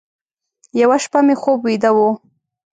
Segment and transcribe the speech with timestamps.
[0.81, 1.97] یوه شپه مې خوب ویده و،